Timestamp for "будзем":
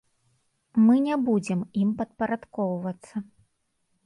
1.27-1.59